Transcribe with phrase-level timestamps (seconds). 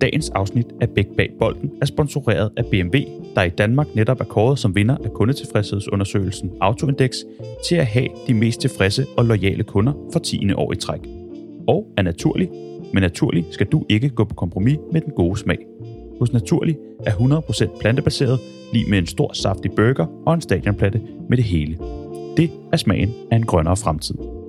[0.00, 2.98] Dagens afsnit af Bæk Bag Bolden er sponsoreret af BMW,
[3.34, 7.10] der i Danmark netop er kåret som vinder af kundetilfredshedsundersøgelsen Autoindex
[7.66, 10.52] til at have de mest tilfredse og lojale kunder for 10.
[10.52, 11.00] år i træk.
[11.68, 12.48] Og er naturlig,
[12.92, 15.58] men naturlig skal du ikke gå på kompromis med den gode smag.
[16.18, 18.40] Hos Naturlig er 100% plantebaseret,
[18.72, 21.78] lige med en stor saftig burger og en stadionplatte med det hele.
[22.36, 24.39] Det er smagen af en grønnere fremtid.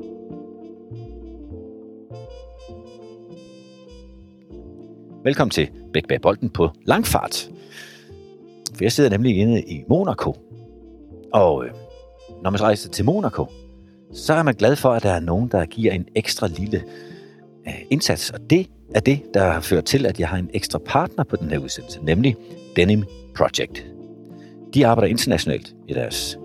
[5.24, 7.50] Velkommen til Bæk bag bolden på langfart.
[8.76, 10.36] For jeg sidder nemlig inde i Monaco.
[11.34, 11.72] Og øh,
[12.44, 13.46] når man rejser til Monaco,
[14.14, 16.84] så er man glad for, at der er nogen, der giver en ekstra lille
[17.68, 18.30] øh, indsats.
[18.30, 21.36] Og det er det, der har ført til, at jeg har en ekstra partner på
[21.36, 22.36] den her udsendelse, nemlig
[22.76, 23.04] Denim
[23.36, 23.86] Project.
[24.74, 26.38] De arbejder internationalt i deres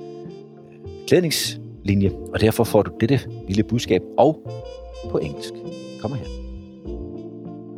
[0.73, 4.51] øh, klædningslinje, og derfor får du dette lille budskab og
[5.11, 5.53] på engelsk.
[6.01, 6.46] Kom her.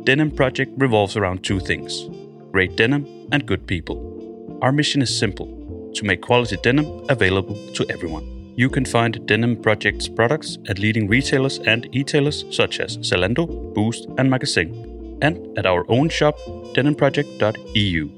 [0.09, 2.09] Denim Project revolves around two things
[2.51, 3.97] great denim and good people.
[4.63, 5.47] Our mission is simple
[5.93, 8.25] to make quality denim available to everyone.
[8.57, 14.07] You can find Denim Project's products at leading retailers and e-tailers such as Zalando, Boozt,
[14.17, 14.73] and Magazine,
[15.21, 16.35] and at our own shop,
[16.75, 18.09] denimproject.eu.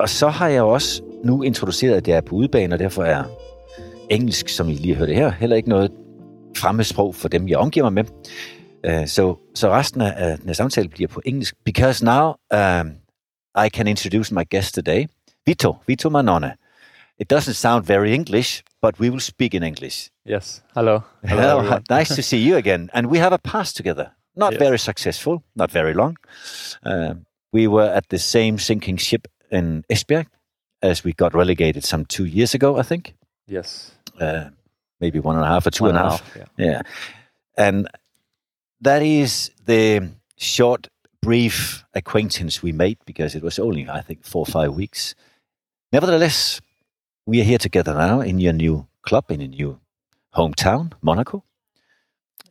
[0.00, 3.24] Og så har jeg også nu introduceret, at jeg er på udebane, og derfor er
[4.10, 5.90] engelsk, som I lige hørte her, heller ikke noget
[6.56, 8.04] fremmedsprog for dem, jeg omgiver mig med.
[9.02, 11.54] Uh, så, så resten af, af den samtale bliver på engelsk.
[11.64, 12.92] Because now um,
[13.66, 15.06] I can introduce my guest today,
[15.46, 16.52] Vito, Vito Mannone.
[17.20, 20.08] It doesn't sound very English, but we will speak in English.
[20.26, 20.62] Yes.
[20.74, 21.00] Hello.
[21.24, 21.82] Hello, everyone.
[21.98, 22.88] nice to see you again.
[22.92, 24.06] And we have a past together.
[24.36, 24.62] Not Yes.
[24.62, 26.16] very successful, not very long.
[26.86, 30.26] Um, we were at the same sinking ship in Esbjerg
[30.82, 33.14] as we got relegated some two years ago, I think.
[33.46, 33.90] Yes.
[34.20, 34.44] Uh,
[35.00, 36.36] maybe one and a half or two One and a half.
[36.36, 36.44] Yeah.
[36.56, 36.82] Yeah.
[37.56, 37.88] And
[38.80, 40.88] that is the short,
[41.22, 45.14] brief acquaintance we made because it was only, I think, four or five weeks.
[45.92, 46.60] Nevertheless,
[47.26, 49.80] we are here together now in your new club, in your new
[50.34, 51.44] hometown, Monaco.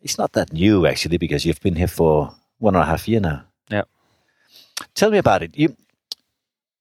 [0.01, 3.19] It's not that new, actually, because you've been here for one and a half year
[3.19, 3.43] now.
[3.69, 3.83] Yeah.
[4.93, 5.57] Tell me about it.
[5.57, 5.75] You,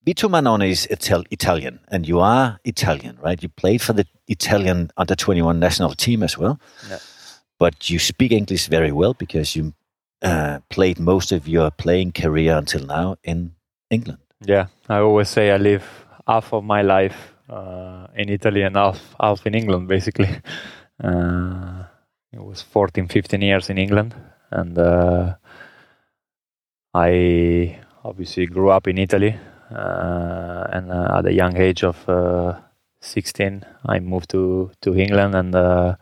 [0.09, 3.43] Vito Mannone is Ital- Italian, and you are Italian, right?
[3.43, 6.59] You played for the Italian under 21 national team as well.
[6.89, 6.97] Yeah.
[7.59, 9.75] But you speak English very well because you
[10.23, 13.51] uh, played most of your playing career until now in
[13.91, 14.17] England.
[14.43, 14.65] Yeah.
[14.87, 15.83] I always say I live
[16.25, 20.29] half of my life uh, in Italy and half half in England, basically.
[21.01, 21.85] Uh,
[22.33, 24.13] it was 14, 15 years in England,
[24.51, 25.35] and uh,
[26.93, 29.37] I obviously grew up in Italy.
[29.71, 32.59] Uh, and uh, at a young age of uh,
[33.01, 35.97] 16, I moved to to England and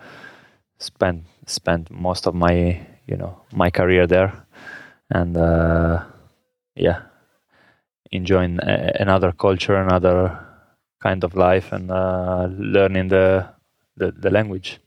[0.80, 4.34] spent spent most of my you know my career there,
[5.10, 5.36] and
[6.76, 7.02] yeah,
[8.12, 10.40] enjoying a- another culture, another
[11.02, 11.90] kind of life, and
[12.58, 13.50] learning the,
[13.98, 14.80] the the language.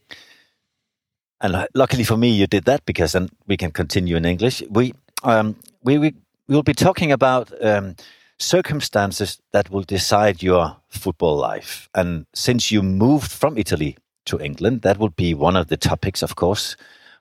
[1.39, 4.63] And luckily for me, you did that because then we can continue in English.
[4.69, 4.93] We
[5.23, 6.13] um, we we
[6.47, 7.95] will be talking about um,
[8.41, 11.89] circumstances that will decide your football life.
[11.93, 16.23] And since you moved from Italy to England, that will be one of the topics,
[16.23, 16.75] of course.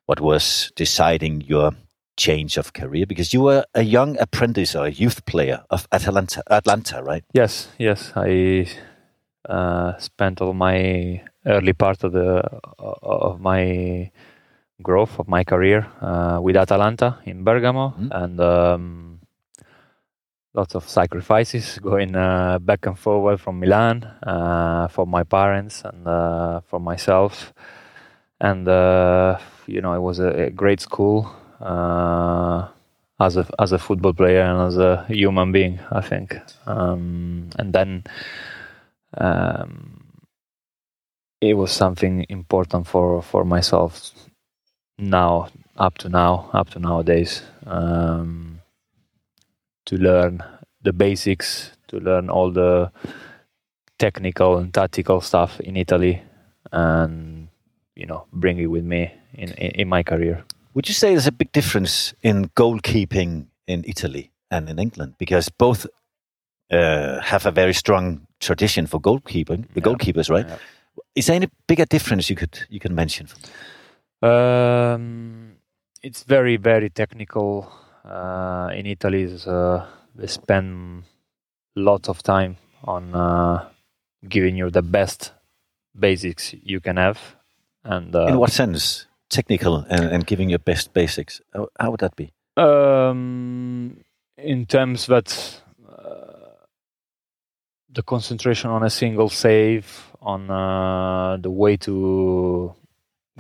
[0.06, 1.72] What was deciding your
[2.16, 3.06] change of career?
[3.06, 7.24] Because you were a young apprentice or a youth player of Atalanta, Atlanta, right?
[7.32, 8.66] Yes, yes, I
[9.48, 12.42] uh, spent all my early part of the
[12.78, 14.10] of my
[14.82, 18.08] growth of my career uh, with Atalanta in Bergamo, Mhm.
[18.24, 19.09] and um,
[20.54, 26.06] lots of sacrifices going uh, back and forward from Milan uh, for my parents and
[26.06, 27.52] uh, for myself,
[28.40, 31.30] and uh, you know it was a, a great school.
[31.60, 32.68] Uh,
[33.20, 36.36] as a as a football player and as a human being, I think.
[36.66, 38.04] Um, and then
[39.18, 40.22] um,
[41.40, 44.12] it was something important for for myself
[44.98, 48.59] now, up to now, up to nowadays, um,
[49.86, 50.42] to learn
[50.82, 52.90] the basics, to learn all the
[53.98, 56.22] technical and tactical stuff in Italy,
[56.72, 57.48] and
[57.96, 60.44] you know, bring it with me in in, in my career.
[60.74, 65.14] Would you say there's a big difference in goalkeeping in Italy and in England?
[65.18, 65.86] Because both
[66.72, 69.86] uh, have a very strong tradition for goalkeeping, the Yeah.
[69.86, 70.46] goalkeepers, right?
[70.48, 70.58] Yeah.
[71.14, 73.26] Is there any bigger difference you could you can mention?
[74.22, 75.56] Um,
[76.02, 77.72] it's very very technical.
[78.04, 81.04] Uh, in Italy, is, uh, they spend
[81.76, 83.68] lots of time on uh,
[84.28, 85.32] giving you the best
[85.98, 87.18] basics you can have,
[87.84, 89.06] and uh, In what sense?
[89.28, 91.40] technical and, and giving your best basics?
[91.54, 92.32] How, how would that be?
[92.56, 94.00] Um,
[94.36, 96.66] in terms that uh,
[97.88, 102.74] the concentration on a single save, on uh, the way to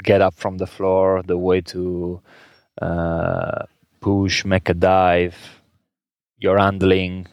[0.02, 2.22] get up from the floor, the way to
[2.80, 3.64] uh,
[4.00, 5.36] push, make a dive,
[6.38, 7.26] your handling.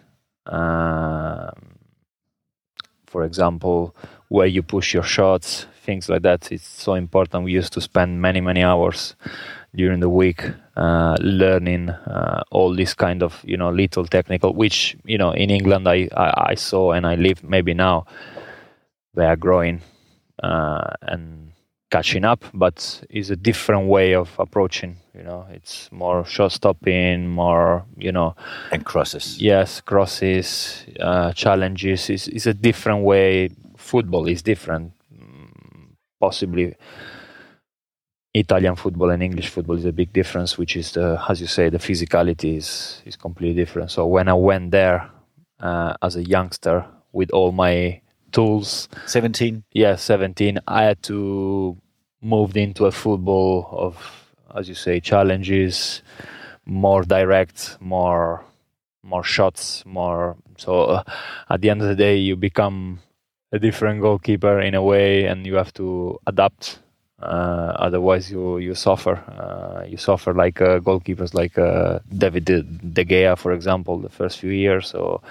[0.46, 1.78] Um,
[3.06, 3.96] for example,
[4.30, 6.52] where you push your shots, things like that.
[6.52, 7.46] It's so important.
[7.46, 9.16] We used to spend many, many hours
[9.76, 10.44] during the week
[10.76, 15.50] uh, learning uh, all this kind of you know little technical, which you know in
[15.50, 18.06] England I, I, I saw and I live maybe now
[19.14, 19.82] they are growing
[20.44, 21.52] uh, and
[21.90, 24.98] catching up, but it's a different way of approaching.
[25.16, 28.36] You know, it's more shot stopping, more you know,
[28.72, 29.42] And crosses.
[29.42, 32.10] yes, crosses, uh, challenges.
[32.10, 33.50] It's, it's a different way.
[33.78, 34.92] Football is different.
[35.14, 36.76] Mm, Possibly,
[38.34, 41.70] Italian football and English football is a big difference, which is the, as you say,
[41.70, 43.90] the physicality is is completely different.
[43.92, 45.10] So when I went there
[45.60, 48.02] uh, as a youngster with all my
[48.38, 49.64] tools, 17.
[49.74, 51.76] yeah, 17, I had to
[52.22, 53.96] move into a football of,
[54.56, 56.04] as you say, challenges,
[56.66, 58.44] more direct, more
[59.04, 60.36] more shots, more.
[60.58, 61.04] So uh,
[61.50, 63.00] at the end of the day, you become
[63.54, 66.80] a different goalkeeper in a way, and you have to adapt.
[67.20, 69.16] Uh, otherwise, you you suffer.
[69.16, 74.10] Uh, you suffer like uh, goalkeepers like uh, David De, De Gea, for example, the
[74.10, 75.22] first few years, or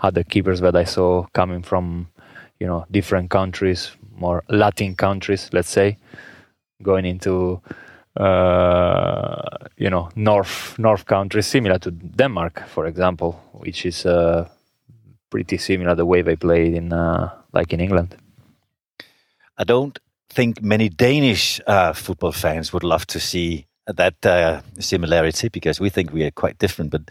[0.00, 2.08] other keepers that I saw coming from
[2.60, 5.96] you know different countries more latin countries let's say
[6.82, 7.60] going into
[8.16, 14.48] uh, you know north north countries similar to denmark for example which is uh,
[15.30, 18.16] pretty similar the way they played in uh, like in england
[19.56, 19.98] I don't
[20.30, 25.90] think many Danish uh, football fans would love to see that uh, similarity because we
[25.90, 26.90] think we are quite different.
[26.90, 27.02] But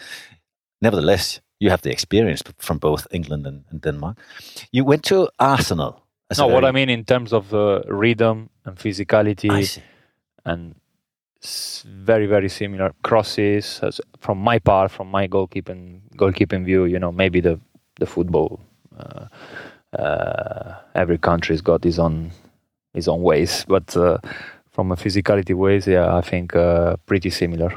[0.82, 4.18] nevertheless, you have the experience from both England and, and Denmark.
[4.72, 5.94] You went to Arsenal.
[6.38, 9.80] no what i mean in terms of uh, rhythm and physicality
[10.46, 10.76] and
[12.10, 17.12] very very similar crosses as from my part from my goalkeeping goalkeeping view you know
[17.12, 17.60] maybe the
[18.00, 18.60] the football
[18.98, 19.26] uh,
[20.02, 22.32] uh, every country's got his own
[22.94, 24.18] his own ways but uh,
[24.72, 27.72] from a physicality ways yeah i think uh, pretty similar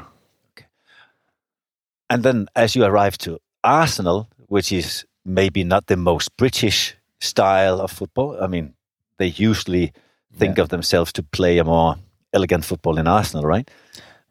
[2.09, 7.81] And then as you arrived to Arsenal, which is maybe not the most British style
[7.81, 8.73] of football, I mean,
[9.17, 9.91] they usually
[10.39, 10.63] think Yeah.
[10.63, 11.95] of themselves to play a more
[12.33, 13.69] elegant football in Arsenal, right?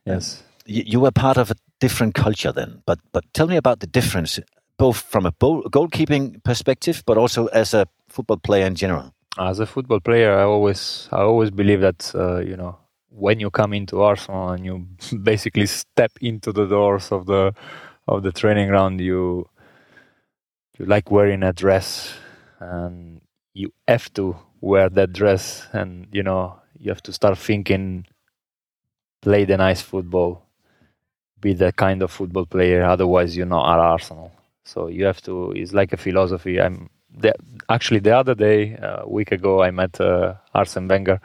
[0.07, 3.79] yes You, you were part of a different culture then, but but tell me about
[3.81, 4.41] the difference,
[4.79, 9.13] both from a bo- goalkeeping perspective, but also as a football player in general.
[9.39, 12.75] as a football player, I always I always believe that uh, you know
[13.11, 14.87] when you come into Arsenal and you
[15.23, 17.53] basically step into the doors of the
[18.09, 19.49] of the training ground, you
[20.79, 22.15] you like wearing a dress
[22.61, 23.21] and
[23.55, 28.07] you have to wear that dress, and you know you have to start thinking,
[29.23, 30.43] play the nice football,
[31.41, 32.85] be the kind of football player.
[32.85, 34.33] Otherwise, you're not at Arsenal.
[34.65, 35.53] So you have to.
[35.53, 36.61] It's like a philosophy.
[36.61, 37.35] I'm the,
[37.69, 41.21] actually the other day, uh, a week ago, I met uh, Arsene Wenger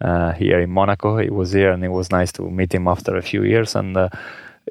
[0.00, 1.18] uh, here in Monaco.
[1.18, 3.74] He was here, and it was nice to meet him after a few years.
[3.74, 4.08] And uh,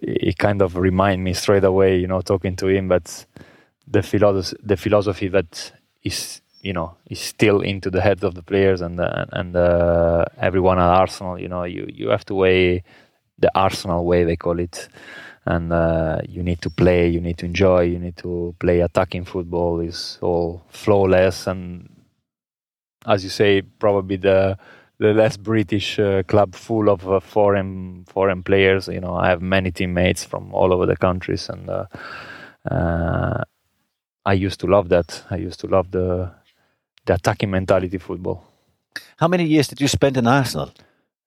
[0.01, 3.25] he kind of remind me straight away, you know, talking to him, but
[3.87, 5.71] the philosophy, the philosophy that
[6.03, 10.25] is, you know, is still into the heads of the players and uh, and uh,
[10.37, 11.39] everyone at Arsenal.
[11.39, 12.83] You know, you you have to weigh
[13.37, 14.87] the Arsenal way they call it
[15.45, 19.25] and uh, you need to play, you need to enjoy, you need to play attacking
[19.25, 21.89] football is all flawless and
[23.05, 24.57] as you say, probably the
[24.97, 28.87] the less British uh, club full of uh, foreign foreign players.
[28.87, 31.85] You know, I have many teammates from all over the countries, and uh,
[32.69, 33.43] uh,
[34.25, 35.23] I used to love that.
[35.29, 36.31] I used to love the
[37.05, 38.43] the attacking mentality football.
[39.17, 40.71] How many years did you spend in Arsenal?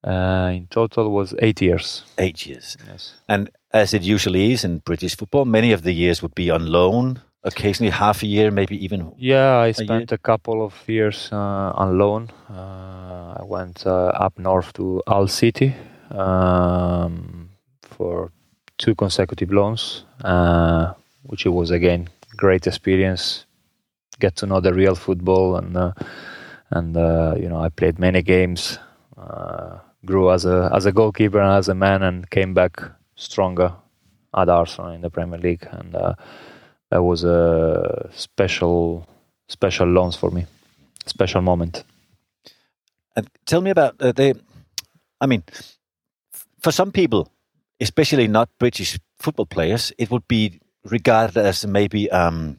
[0.05, 2.05] Uh, in total, was eight years.
[2.19, 2.77] Eight years.
[2.87, 3.15] Yes.
[3.29, 6.67] And as it usually is in British football, many of the years would be on
[6.67, 9.12] loan, occasionally half a year, maybe even.
[9.16, 12.30] Yeah, I spent a couple of years uh, on loan.
[12.50, 15.75] Uh, I went uh, up north to Hull City
[16.11, 17.50] um,
[17.83, 18.33] for
[18.78, 23.47] two consecutive loans, uh, which it was again great experience.
[24.21, 25.92] Get to know the real football, and uh,
[26.71, 28.78] and uh, you know I played many games.
[29.16, 32.83] Uh, grew as a as a goalkeeper and as a man, and came back
[33.14, 33.75] stronger
[34.35, 36.14] at Arsenal in the Premier League, and uh,
[36.90, 39.07] that was a special
[39.49, 40.47] special loans for me
[41.07, 41.85] special moment
[43.16, 44.38] And tell me about uh, the
[45.21, 45.42] I mean,
[46.61, 47.33] for some people,
[47.80, 52.59] especially not British football players, it would be regarded as maybe um,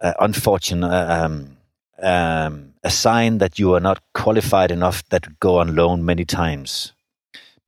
[0.00, 1.56] uh, unfortunate, um,
[2.00, 6.92] um, a sign that you are not qualified enough that go on loan many times.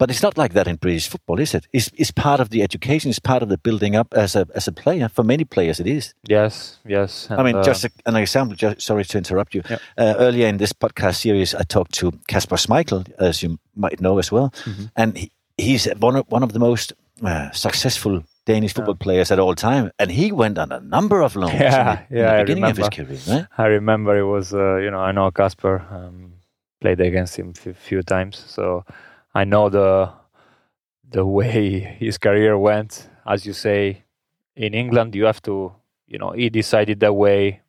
[0.02, 1.68] But it's not like that in British football, is it?
[1.73, 3.09] It's, it's part of the education.
[3.11, 5.09] It's part of the building up as a as a player.
[5.09, 6.14] For many players, it is.
[6.28, 7.28] Yes, yes.
[7.30, 8.56] I mean, uh, just a, an example.
[8.56, 9.62] Just, sorry to interrupt you.
[9.71, 9.78] Yeah.
[9.97, 14.18] Uh, earlier in this podcast series, I talked to Kasper Schmeichel, as you might know
[14.18, 14.90] as well, Mhm.
[14.97, 16.92] and he, he's one of one of the most
[17.25, 21.37] uh, successful Danish football players at all time, and he went on a number of
[21.37, 23.18] loans Yeah, in, the, in yeah, the I beginning of his career.
[23.28, 23.47] Right?
[23.59, 26.32] I remember it was, uh, you know, I know Kasper, um,
[26.80, 28.85] played against him a few times, so
[29.35, 30.12] I know the
[31.11, 33.09] the way his career went.
[33.27, 34.05] As you say,
[34.57, 35.73] in England, you have to,
[36.07, 37.61] you know, he decided that way.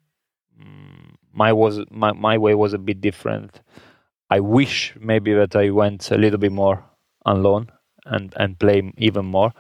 [0.59, 3.61] Mm, My was my my way was a bit different.
[4.29, 6.83] I wish maybe that I went a little bit more
[7.25, 7.71] on loan
[8.05, 9.53] and and play even more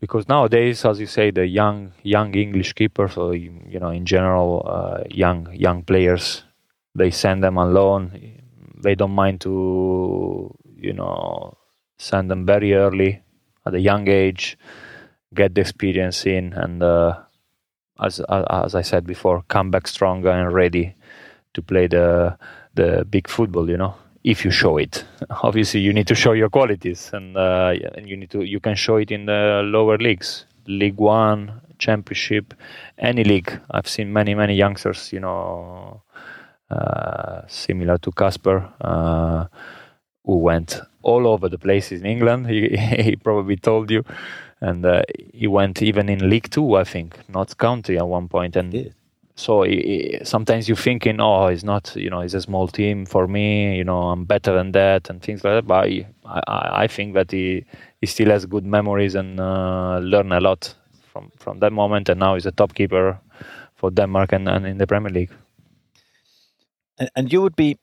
[0.00, 4.62] because nowadays, as you say, the young young English keepers, or you know, in general,
[4.66, 6.44] uh, young young players,
[6.94, 8.10] they send them on loan.
[8.82, 10.54] They don't mind to
[10.86, 11.56] you know
[11.98, 13.22] send them very early
[13.66, 14.56] at a young age,
[15.34, 17.18] get the experience in, and uh,
[18.00, 20.94] as as I said before, come back stronger and ready
[21.54, 22.38] to play the
[22.74, 23.68] the big football.
[23.68, 23.94] You know,
[24.26, 25.04] if you show it.
[25.42, 27.72] Obviously, you need to show your qualities, and uh,
[28.04, 32.54] you need to you can show it in the lower leagues, League One, Championship,
[32.98, 33.50] any league.
[33.70, 36.02] I've seen many many youngsters, you know,
[36.70, 39.46] uh, similar to Kasper, uh,
[40.26, 42.48] who went all over the places in England.
[42.48, 44.04] He he probably told you.
[44.60, 45.02] And uh,
[45.34, 48.56] he went even in League Two, I think, Notts County at one point.
[48.56, 48.94] and He did.
[49.36, 53.28] so i sometimes you're thinking, oh, it's not, you know, it's a small team for
[53.28, 55.66] me, you know, I'm better than that and things like that.
[55.66, 57.64] But I, I, I think that he,
[58.00, 60.74] he still has good memories and uh, learn a lot
[61.12, 62.08] from, from that moment.
[62.08, 63.20] And now he's a top keeper
[63.74, 65.32] for Denmark and, and in the Premier League.
[66.98, 67.78] And, and you would be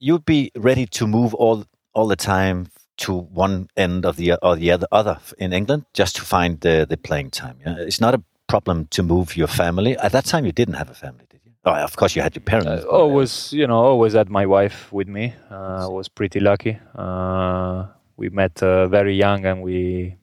[0.00, 2.68] you would be ready to move all all the time
[2.98, 6.86] to one end of the or the other other in England just to find the
[6.88, 7.58] the playing time.
[7.64, 7.76] Yeah?
[7.78, 9.96] It's not a problem to move your family.
[9.98, 11.52] At that time, you didn't have a family, did you?
[11.64, 12.84] Oh, of course, you had your parents.
[12.84, 15.34] Uh, always, you know, always had my wife with me.
[15.50, 16.78] Uh, I was pretty lucky.
[16.94, 20.16] Uh, we met uh, very young and we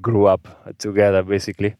[0.00, 0.48] grew up
[0.78, 1.74] together basically.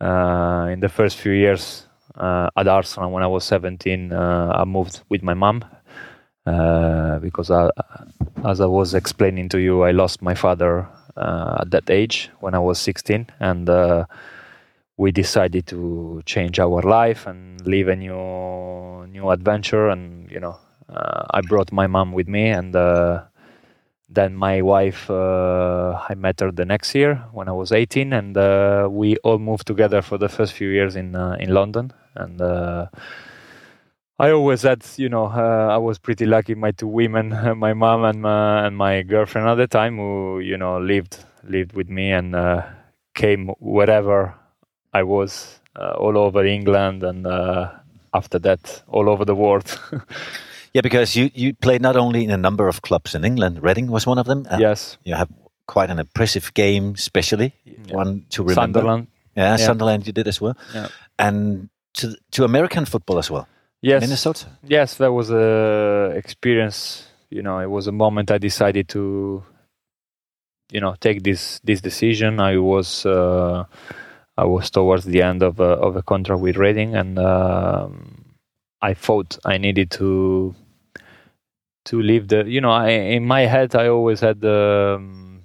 [0.00, 4.64] Uh, in the first few years uh, at Arsenal, when I was 17, uh, I
[4.64, 5.64] moved with my mom
[6.44, 7.70] uh, because, I,
[8.46, 12.54] as I was explaining to you, I lost my father uh, at that age when
[12.54, 14.06] I was 16, and uh,
[14.96, 19.88] we decided to change our life and live a new new adventure.
[19.88, 20.56] And you know,
[20.88, 23.24] uh, I brought my mom with me, and uh,
[24.08, 28.36] then my wife, uh, I met her the next year when I was 18, and
[28.36, 31.92] uh, we all moved together for the first few years in in London.
[32.14, 32.40] And
[34.18, 36.54] I always had, you know, uh, I was pretty lucky.
[36.54, 40.56] My two women, my mom and my, and my girlfriend at the time, who you
[40.56, 42.62] know lived lived with me and uh,
[43.14, 44.34] came wherever
[44.94, 47.70] I was, uh, all over England, and uh,
[48.14, 49.78] after that, all over the world.
[50.72, 53.62] yeah, because you you played not only in a number of clubs in England.
[53.62, 54.46] Reading was one of them.
[54.50, 55.28] Uh, yes, You have
[55.66, 57.96] quite an impressive game, especially Yeah.
[57.96, 58.80] one to remember.
[58.80, 59.06] Sunderland.
[59.36, 59.66] Yeah, Yeah.
[59.66, 60.54] Sunderland you did as well.
[60.74, 60.88] Yeah.
[61.18, 63.46] And to to American football as well.
[63.82, 64.46] Yes, Minnesota.
[64.64, 67.06] yes, that was a experience.
[67.30, 69.42] You know, it was a moment I decided to,
[70.70, 72.40] you know, take this this decision.
[72.40, 73.64] I was uh,
[74.36, 78.24] I was towards the end of a, of a contract with Reading, and um,
[78.80, 80.54] I thought I needed to
[81.86, 82.44] to leave the.
[82.46, 85.42] You know, I, in my head, I always had the um,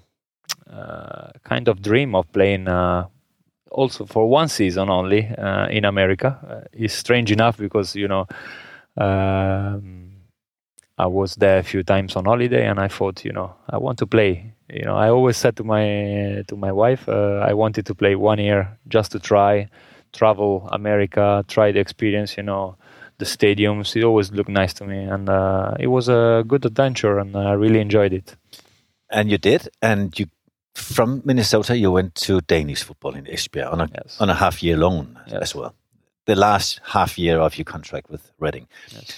[0.71, 2.67] uh, kind of dream of playing.
[2.67, 3.07] Uh,
[3.71, 6.37] also for one season only uh, in America.
[6.47, 8.27] Uh, it's strange enough because you know
[8.97, 10.11] um,
[10.97, 13.97] I was there a few times on holiday, and I thought, you know, I want
[13.99, 14.53] to play.
[14.69, 18.15] You know, I always said to my to my wife, uh, I wanted to play
[18.15, 19.69] one year just to try,
[20.13, 22.37] travel America, try the experience.
[22.37, 22.77] You know,
[23.17, 23.95] the stadiums.
[23.95, 27.53] It always looked nice to me, and uh, it was a good adventure, and I
[27.53, 28.35] really enjoyed it.
[29.09, 30.27] And you did, and you
[30.73, 34.17] from Minnesota you went to Danish football in Esbjerg on a Yes.
[34.19, 35.41] on a half year loan Yes.
[35.41, 35.75] as well.
[36.25, 38.67] The last half year of your contract with Reading.
[38.93, 39.17] Yes.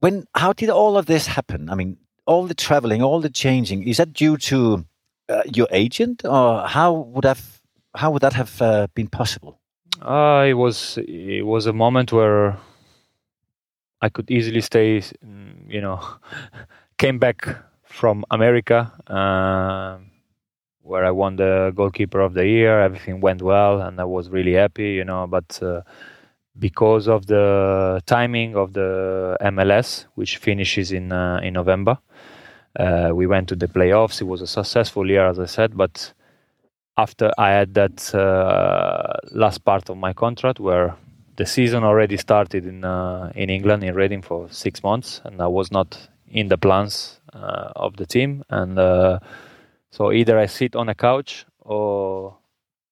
[0.00, 1.70] When how did all of this happen?
[1.70, 1.96] I mean,
[2.26, 3.82] all the traveling, all the changing.
[3.88, 4.84] Is that due to
[5.28, 7.60] uh, your agent, or how would have
[7.94, 9.58] how would that have uh, been possible?
[10.02, 12.56] Uh, it was it was a moment where
[14.00, 15.02] I could easily stay,
[15.68, 16.00] you know,
[16.98, 17.48] came back
[17.84, 19.98] from America, uh,
[20.88, 22.80] where I won the goalkeeper of the year.
[22.80, 25.26] Everything went well, and I was really happy, you know.
[25.26, 25.82] But uh,
[26.58, 31.98] because of the timing of the MLS, which finishes in uh, in November,
[32.78, 34.20] uh, we went to the playoffs.
[34.22, 36.12] It was a successful year, as I said, but
[36.96, 40.96] after I had that uh, last part of my contract where
[41.36, 45.48] the season already started in uh, in England in Reading for six months, and I
[45.48, 48.42] was not in the plans uh, of the team.
[48.48, 48.78] And
[49.90, 52.36] so either I sit on a couch or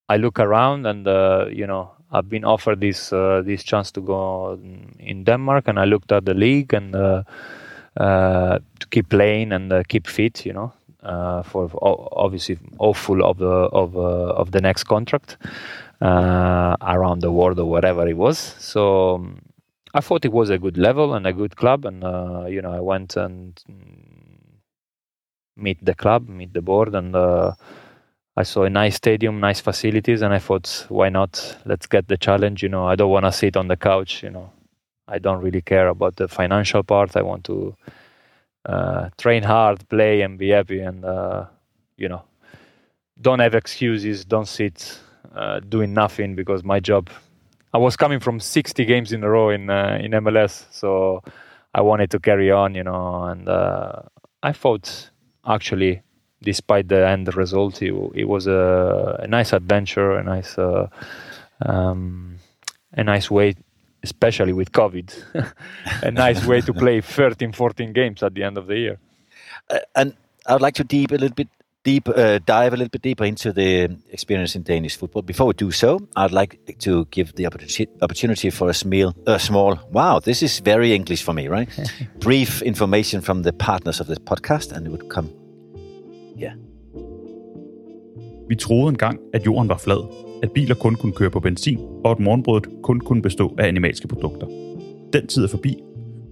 [0.09, 4.01] I look around, and uh, you know I've been offered this uh, this chance to
[4.01, 4.59] go
[4.99, 7.23] in Denmark, and I looked at the league and uh,
[7.97, 10.73] to keep playing and keep fit, you know.
[11.45, 11.71] for
[12.13, 15.37] obviously hopeful of the of of the next contract,
[16.01, 18.39] uh, around the world or whatever it was.
[18.59, 19.39] So um,
[19.95, 22.73] I thought it was a good level and a good club, and uh, you know
[22.73, 23.59] I went and
[25.57, 27.53] meet the club, meet the board, and uh,
[28.37, 31.57] I saw a nice stadium, nice facilities, and I thought, why not?
[31.65, 32.63] Let's get the challenge.
[32.63, 34.23] You know, I don't want to sit on the couch.
[34.23, 34.53] You know,
[35.09, 37.17] I don't really care about the financial part.
[37.17, 37.75] I want to
[38.67, 41.47] uh, train hard, play, and be happy, and uh,
[41.97, 42.23] you know,
[43.21, 44.25] don't have excuses.
[44.25, 45.01] Don't sit
[45.35, 47.09] uh, doing nothing because my job.
[47.73, 51.23] I was coming from 60 games in a row in uh, in MLS, so
[51.75, 54.03] I wanted to carry on, you know, and uh,
[54.43, 55.11] I thought
[55.47, 56.03] actually,
[56.43, 60.89] despite the end result, it, it was a, a, nice adventure, a nice uh,
[61.65, 62.39] um,
[62.93, 63.55] a nice way
[64.03, 65.09] especially with COVID,
[66.03, 68.99] a nice way to play 13, 14 games at the end of the year.
[69.69, 70.15] Uh, and
[70.47, 71.49] I would like to deep a little bit
[71.87, 75.23] deep uh, dive a little bit deeper into the experience in Danish football.
[75.23, 77.47] Before we do so, I'd like to give the
[78.03, 81.69] opportunity for a small, a small wow, this is very English for me, right?
[82.21, 85.29] Brief information from the partners of this podcast, and it would come
[86.37, 86.55] yeah.
[88.49, 90.03] Vi troede engang, at jorden var flad,
[90.43, 94.09] at biler kun kunne køre på benzin, og at morgenbrødet kun kunne bestå af animalske
[94.09, 94.47] produkter.
[95.13, 95.83] Den tid er forbi.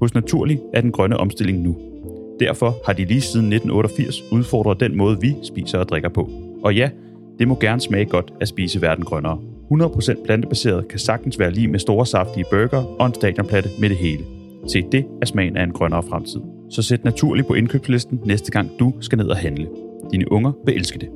[0.00, 1.93] Hos Naturlig er den grønne omstilling nu.
[2.40, 6.30] Derfor har de lige siden 1988 udfordret den måde, vi spiser og drikker på.
[6.64, 6.90] Og ja,
[7.38, 9.38] det må gerne smage godt at spise verden grønnere.
[9.72, 13.96] 100% plantebaseret kan sagtens være lige med store saftige burger og en stadionplatte med det
[13.96, 14.24] hele.
[14.66, 16.40] Se, det er smagen af en grønnere fremtid.
[16.70, 19.68] Så sæt naturligt på indkøbslisten næste gang du skal ned og handle.
[20.10, 21.08] Dine unger vil elske det.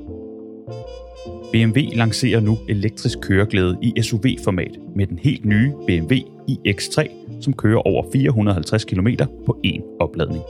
[1.52, 6.14] BMW lancerer nu elektrisk køreglæde i SUV-format med den helt nye BMW
[6.50, 7.09] iX3,
[7.40, 9.09] som kører over 450 km
[9.46, 10.42] på én opladning.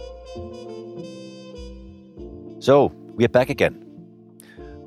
[2.61, 3.85] So we are back again.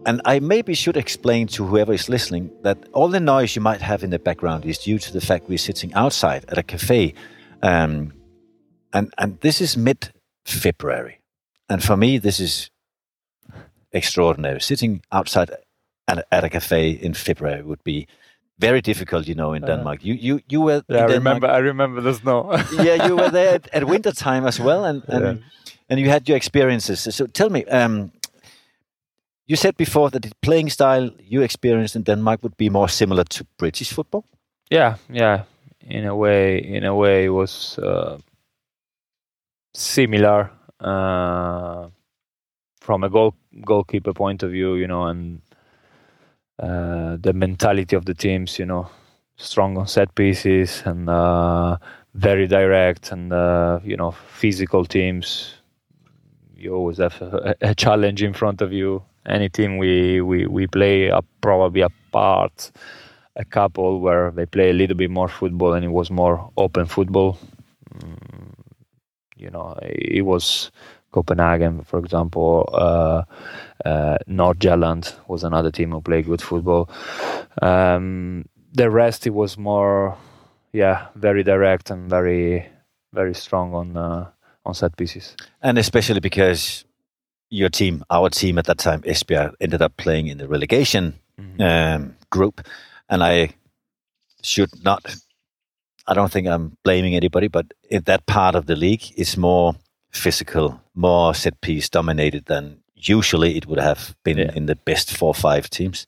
[0.05, 3.81] And I maybe should explain to whoever is listening that all the noise you might
[3.81, 7.13] have in the background is due to the fact we're sitting outside at a cafe.
[7.61, 8.13] Um,
[8.93, 10.11] and, and this is mid
[10.43, 11.21] February.
[11.69, 12.69] And for me, this is
[13.91, 14.59] extraordinary.
[14.59, 15.51] Sitting outside
[16.07, 18.07] at, at a cafe in February would be
[18.59, 20.03] very difficult, you know, in Denmark.
[20.03, 20.83] You you you were.
[20.87, 21.47] Yeah, I remember.
[21.47, 22.51] I remember the snow.
[22.73, 25.47] yeah, you were there at, at winter time as well, and and yeah
[25.91, 27.01] and you had your experiences.
[27.13, 28.13] So tell me, um,
[29.45, 33.25] you said before that the playing style you experienced in Denmark would be more similar
[33.25, 34.23] to British football.
[34.69, 35.43] Yeah, yeah.
[35.81, 38.19] In a way, in a way, it was uh,
[39.73, 40.49] similar
[40.79, 41.89] uh,
[42.79, 45.41] from a goal goalkeeper point of view, you know, and
[46.59, 48.87] uh, the mentality of the teams, you know,
[49.35, 51.77] strong on set pieces and uh,
[52.13, 55.60] very direct, and uh, you know, physical teams
[56.61, 59.03] you always have a, a, challenge in front of you.
[59.25, 62.71] Any team we we we play are probably apart
[63.35, 66.85] a couple where they play a little bit more football and it was more open
[66.85, 67.37] football.
[67.97, 68.53] Mm,
[69.37, 70.71] you know, it was
[71.11, 72.69] Copenhagen, for example.
[72.73, 73.23] Uh,
[73.85, 76.89] uh, Nordsjælland was another team who played good football.
[77.61, 80.17] Um, the rest, it was more,
[80.73, 82.65] yeah, very direct and very,
[83.13, 83.97] very strong on.
[83.97, 84.29] Uh,
[84.65, 85.35] on set pieces.
[85.61, 86.85] And especially because
[87.49, 91.61] your team, our team at that time, Esbjerg, ended up playing in the relegation mm-hmm.
[91.61, 92.65] um, group.
[93.09, 93.55] And I
[94.41, 95.15] should not,
[96.07, 99.75] I don't think I'm blaming anybody, but in that part of the league is more
[100.11, 104.51] physical, more set piece dominated than usually it would have been yeah.
[104.55, 106.05] in the best four or five teams.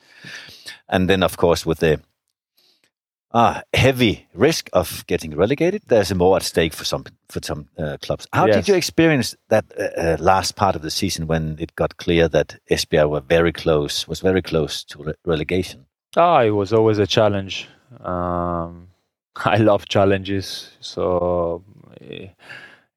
[0.88, 2.00] And then, of course, with the
[3.34, 5.82] uh, heavy risk of getting relegated.
[5.88, 8.28] There's more at stake for some for some uh, clubs.
[8.32, 8.56] How yes.
[8.56, 12.28] did you experience that uh, uh, last part of the season when it got clear
[12.30, 15.86] that Esbjerg were very close, was very close to re- relegation?
[16.16, 17.68] Ah, it was always a challenge.
[18.00, 18.90] Um,
[19.36, 21.64] I love challenges, so
[22.00, 22.36] it,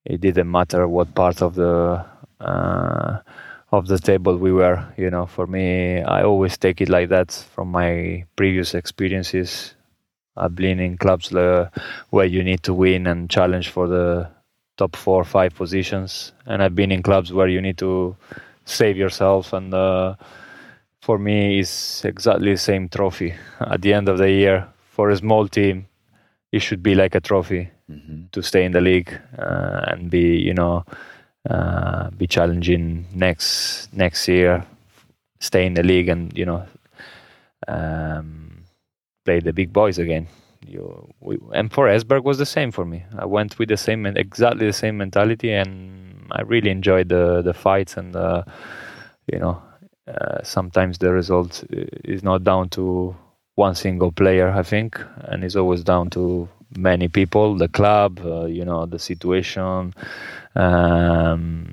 [0.04, 2.04] it, didn't matter what part of the
[2.40, 3.18] uh,
[3.72, 4.86] of the table we were.
[4.98, 9.75] You know, for me, I always take it like that from my previous experiences.
[10.36, 14.28] I've been in clubs where you need to win and challenge for the
[14.76, 18.16] top four or five positions, and I've been in clubs where you need to
[18.64, 19.52] save yourself.
[19.52, 20.16] And uh,
[21.00, 23.34] for me, it's exactly the same trophy.
[23.60, 25.86] At the end of the year, for a small team,
[26.52, 28.24] it should be like a trophy mm-hmm.
[28.32, 30.84] to stay in the league uh, and be, you know,
[31.48, 34.64] uh, be challenging next next year,
[35.38, 36.66] stay in the league, and you know,
[37.68, 38.45] um,
[39.26, 40.26] play the big boys again.
[40.66, 43.04] You, we, and for Esbjerg was the same for me.
[43.18, 45.70] I went with the same, exactly the same mentality, and
[46.38, 48.44] I really enjoyed the the fights and the,
[49.32, 49.62] you know,
[50.08, 51.64] uh, sometimes the result
[52.14, 53.14] is not down to
[53.56, 58.46] one single player, I think, and it's always down to many people, the club, uh,
[58.46, 59.94] you know, the situation.
[60.54, 61.68] Um,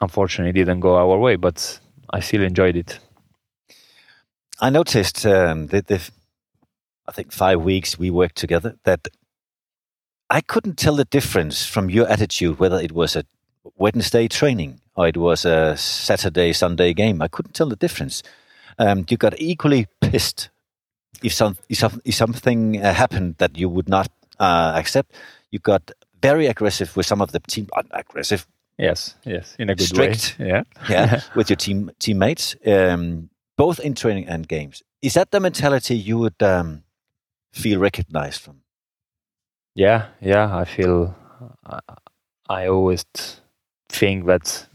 [0.00, 2.98] unfortunately, didn't go our way, but I still enjoyed it.
[4.60, 6.00] I noticed um, that the,
[7.08, 9.08] I think five weeks we worked together that
[10.28, 13.24] I couldn't tell the difference from your attitude whether it was a
[13.76, 17.22] Wednesday training or it was a Saturday Sunday game.
[17.22, 18.22] I couldn't tell the difference.
[18.78, 20.50] Um, you got equally pissed
[21.22, 25.12] if some if, some, if something uh, happened that you would not uh, accept.
[25.50, 25.90] You got
[26.20, 27.68] very aggressive with some of the team.
[27.72, 28.46] Uh, aggressive.
[28.78, 30.48] Yes, yes, in a good strict, way.
[30.48, 34.82] Yeah, yeah, with your team teammates, um, both in training and games.
[35.00, 36.82] Is that the mentality you would um,
[37.52, 38.62] feel recognized from?
[39.74, 40.56] Yeah, yeah.
[40.56, 41.14] I feel.
[41.66, 41.80] I,
[42.48, 43.04] I always
[43.88, 44.66] think that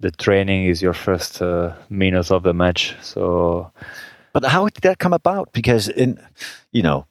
[0.00, 2.96] the training is your first uh, minutes of the match.
[3.02, 3.70] So,
[4.32, 5.52] but how did that come about?
[5.52, 6.18] Because in,
[6.72, 7.06] you know,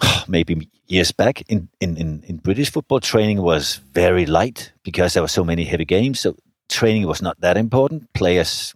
[0.28, 5.22] maybe years back in, in, in, in British football, training was very light because there
[5.22, 6.20] were so many heavy games.
[6.20, 6.36] So
[6.68, 8.12] training was not that important.
[8.12, 8.74] Players,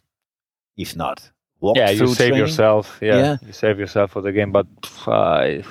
[0.77, 1.31] if not,
[1.75, 2.39] yeah, you save training.
[2.39, 2.99] yourself.
[3.01, 4.53] Yeah, yeah, you save yourself for the game.
[4.53, 4.67] But
[5.07, 5.63] uh,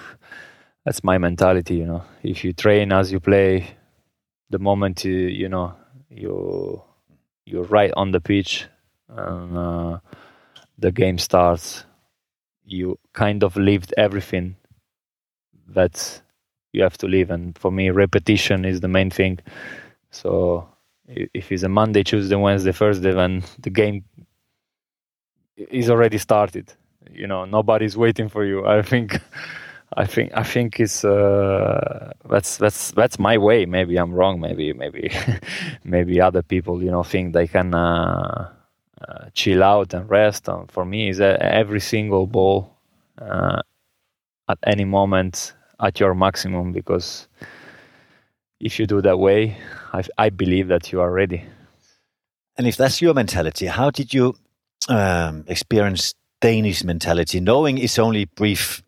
[0.86, 1.75] that's my mentality.
[1.75, 3.75] You know, if you train as you play,
[4.49, 5.75] the moment you you know
[6.10, 6.82] you
[7.45, 8.67] you're right on the pitch
[9.10, 9.99] and uh,
[10.77, 11.86] the game starts,
[12.65, 14.56] you kind of lived everything
[15.67, 16.21] that
[16.71, 17.29] you have to live.
[17.32, 19.39] And for me, repetition is the main thing.
[20.12, 20.67] So
[21.08, 24.06] if it's a Monday, Tuesday, Wednesday, Thursday, then the game
[25.57, 26.73] is already started.
[27.11, 28.65] You know, nobody's waiting for you.
[28.65, 29.19] I think,
[29.97, 33.65] I think, I think it's uh, that's that's that's my way.
[33.65, 34.39] Maybe I'm wrong.
[34.39, 35.11] Maybe maybe
[35.83, 38.49] maybe other people, you know, think they can uh,
[39.07, 40.47] uh, chill out and rest.
[40.47, 42.75] And for me, is every single ball
[43.21, 43.61] uh,
[44.49, 47.27] at any moment at your maximum because
[48.59, 49.57] if you do that way,
[49.91, 51.43] I, I believe that you are ready.
[52.57, 54.35] And if that's your mentality, how did you
[54.89, 58.83] um, experience Danish mentality, knowing it's only brief,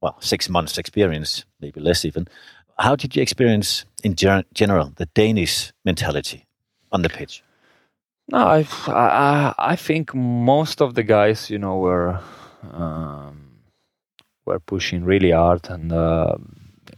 [0.00, 2.26] well, six months experience, maybe less even?
[2.78, 6.46] How did you experience in ger- general the Danish mentality
[6.92, 7.42] on the pitch?
[8.28, 12.20] No, I, I, I think most of the guys, you know, were
[12.72, 13.46] um,
[14.46, 16.36] were pushing really hard and uh,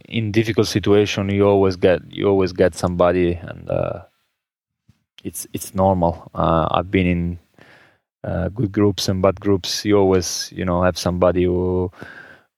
[0.07, 4.01] in difficult situation you always get you always get somebody and uh,
[5.23, 7.39] it's it's normal uh, i've been in
[8.23, 11.91] uh, good groups and bad groups you always you know have somebody who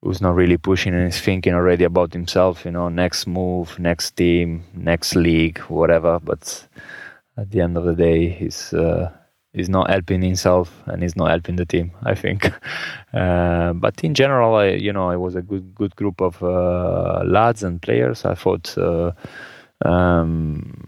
[0.02, 4.12] who's not really pushing and is thinking already about himself you know next move next
[4.16, 6.68] team next league whatever but
[7.38, 9.12] at the end of the day he's uh,
[9.54, 11.92] is not helping himself and he's not helping the team.
[12.04, 12.52] I think,
[13.14, 17.24] uh, but in general, I, you know, it was a good good group of uh,
[17.26, 18.26] lads and players.
[18.26, 19.12] I thought uh,
[19.84, 20.88] um,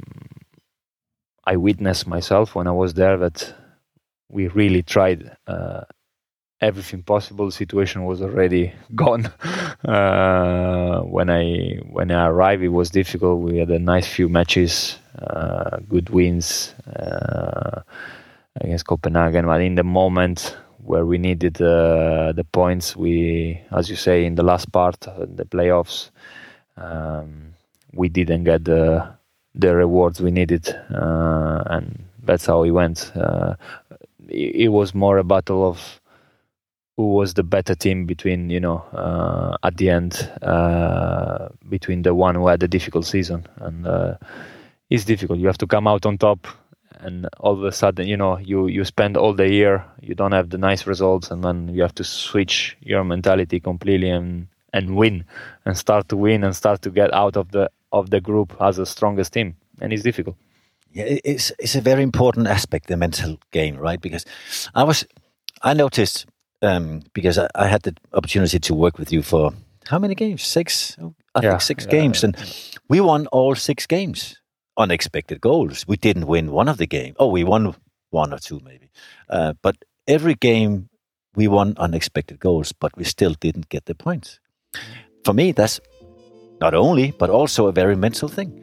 [1.46, 3.54] I witnessed myself when I was there that
[4.34, 5.82] we really tried uh,
[6.60, 7.46] everything possible.
[7.46, 9.28] The situation was already gone
[9.86, 12.64] uh, when I when I arrived.
[12.64, 13.42] It was difficult.
[13.42, 16.74] We had a nice few matches, uh, good wins
[18.56, 19.46] against Copenhagen.
[19.46, 24.36] But in the moment where we needed uh, the points, we, as you say, in
[24.36, 26.10] the last part, the playoffs,
[26.78, 27.54] um,
[27.94, 29.16] we didn't get the
[29.56, 33.12] the rewards we needed, uh, and that's how it went.
[33.16, 33.56] Uh,
[34.30, 36.02] it, was more a battle of
[36.98, 42.14] who was the better team between you know uh, at the end uh, between the
[42.14, 43.46] one who had a difficult season.
[43.58, 44.16] And uh,
[44.90, 45.40] it's difficult.
[45.40, 46.48] You have to come out on top
[47.00, 50.32] and all of a sudden you know you you spend all the year you don't
[50.32, 54.96] have the nice results and then you have to switch your mentality completely and and
[54.96, 55.26] win
[55.66, 58.78] and start to win and start to get out of the of the group as
[58.78, 59.56] the strongest team.
[59.82, 60.36] And it's difficult
[60.94, 64.02] Yeah, it's it's a very important aspect, the mental game, right?
[64.02, 64.26] Because
[64.76, 65.06] I was,
[65.64, 66.26] I noticed
[66.62, 69.52] um, because I, I had the opportunity to work with you for
[69.90, 70.44] how many games?
[70.44, 72.36] Six, Oh, I Yeah, think six yeah, games, and
[72.90, 74.40] we won all six games.
[74.78, 75.86] Unexpected goals.
[75.88, 77.14] We didn't win one of the game.
[77.18, 77.76] Oh, we won
[78.12, 78.90] one or two maybe,
[79.30, 79.76] uh, but
[80.08, 80.90] every game
[81.36, 84.40] we won unexpected goals, but we still didn't get the points.
[85.26, 85.80] For me, that's
[86.62, 88.63] not only, but also a very mental thing.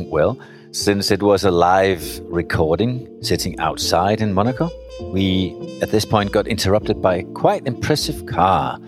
[0.00, 0.38] Well,
[0.70, 4.70] since it was a live recording sitting outside in Monaco,
[5.02, 8.78] we at this point got interrupted by a quite impressive car,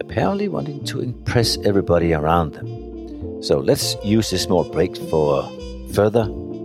[0.00, 3.42] apparently wanting to impress everybody around them.
[3.42, 5.50] So let's use this small break for
[5.94, 6.24] further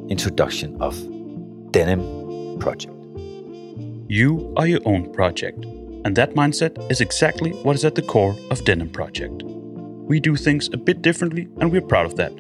[0.10, 0.96] introduction of
[1.72, 2.94] Denim Project.
[4.10, 5.64] You are your own project,
[6.04, 9.44] and that mindset is exactly what is at the core of Denim Project.
[9.44, 12.34] We do things a bit differently, and we're proud of that.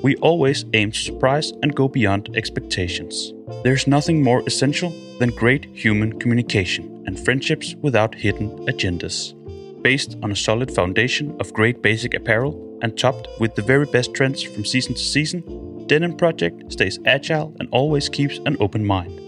[0.00, 3.32] We always aim to surprise and go beyond expectations.
[3.64, 9.34] There's nothing more essential than great human communication and friendships without hidden agendas.
[9.82, 14.14] Based on a solid foundation of great basic apparel and topped with the very best
[14.14, 15.42] trends from season to season,
[15.88, 19.20] Denim Project stays agile and always keeps an open mind.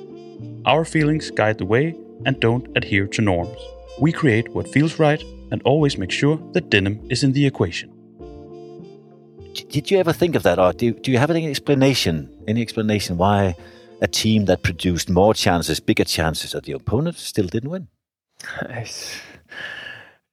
[0.67, 3.59] Our feelings guide the way and don't adhere to norms.
[4.01, 7.93] We create what feels right and always make sure that denim is in the equation.
[9.69, 12.29] Did you ever think of that, or do, do you have any explanation?
[12.49, 13.55] Any explanation why
[14.01, 17.89] a team that produced more chances, bigger chances, at the opponent still didn't win?
[18.71, 19.21] it's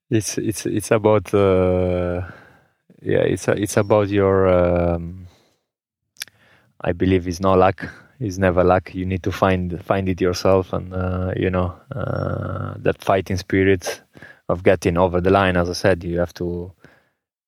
[0.09, 2.21] it's it's, it's about uh,
[3.01, 5.27] yeah it's it's about your um,
[6.81, 7.85] I believe it's not luck
[8.19, 12.75] it's never luck you need to find find it yourself and uh, you know uh,
[12.77, 14.01] that fighting spirit
[14.49, 16.71] of getting over the line as I said you have to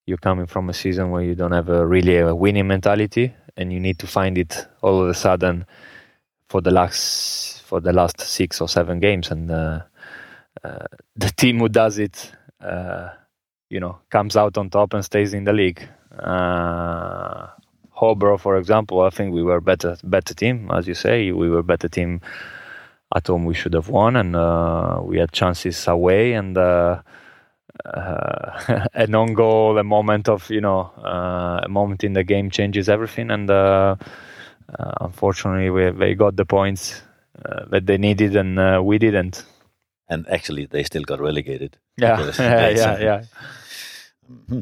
[0.10, 3.72] you're coming from a season where you don't have a really a winning mentality and
[3.72, 5.65] you need to find it all of a sudden
[6.50, 9.82] for the last for the last six or seven games and uh,
[10.63, 13.10] uh, the team who does it, uh,
[13.69, 15.88] you know, comes out on top and stays in the league.
[16.17, 17.48] Uh,
[17.95, 21.32] Hobro, for example, I think we were better better team, as you say.
[21.32, 22.22] We were better team
[23.13, 23.45] at home.
[23.45, 26.58] We should have won, and uh, we had chances away, and
[27.86, 27.89] uh,
[28.68, 32.50] uh, a non goal, a moment of you know, uh, a moment in the game
[32.50, 33.96] changes everything, and uh,
[34.78, 37.02] uh, unfortunately, we they got the points
[37.46, 39.44] uh, that they needed, and uh, we didn't.
[40.12, 41.78] And actually, they still got relegated.
[41.98, 44.62] Yeah, yeah, yeah, yeah.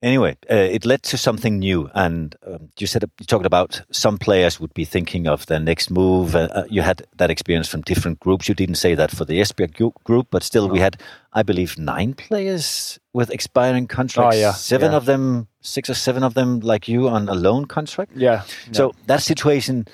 [0.00, 4.16] Anyway, uh, it led to something new, and um, you said you talked about some
[4.16, 6.36] players would be thinking of their next move.
[6.36, 8.48] Uh, uh, you had that experience from different groups.
[8.48, 12.14] You didn't say that for the Esbjerg group, but still, we had, I believe, nine
[12.14, 14.36] players with expiring contracts.
[14.36, 14.98] Oh, yeah, seven yeah.
[14.98, 18.12] of them, six or seven of them, like you, on a loan contract.
[18.14, 18.42] Yeah.
[18.70, 19.88] So that situation,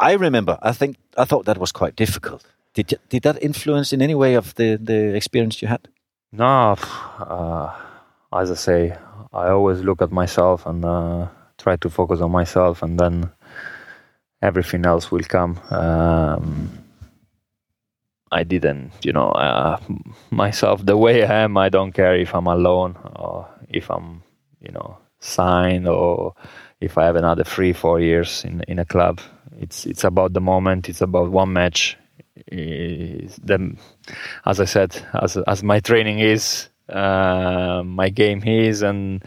[0.00, 0.58] I remember.
[0.62, 2.42] I think I thought that was quite difficult.
[2.72, 5.88] Did did that influence in any way of the the experience you had?
[6.36, 6.76] no,
[7.18, 7.70] uh,
[8.34, 8.96] as I say,
[9.32, 13.30] I always look at myself and uh, try to focus on myself, and then
[14.42, 15.58] everything else will come.
[15.70, 16.84] Um,
[18.30, 19.78] I didn't, you know, uh,
[20.30, 21.56] myself the way I am.
[21.56, 24.22] I don't care if I'm alone or if I'm,
[24.60, 26.34] you know, signed or
[26.80, 29.20] if I have another three, four years in in a club.
[29.58, 30.88] It's it's about the moment.
[30.88, 31.96] It's about one match.
[32.48, 33.76] Is the,
[34.44, 39.24] as I said, as as my training is, uh, my game is, and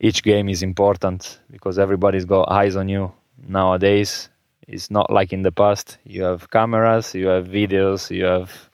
[0.00, 3.12] each game is important because everybody's got eyes on you
[3.46, 4.28] nowadays.
[4.66, 5.98] It's not like in the past.
[6.04, 8.70] You have cameras, you have videos, you have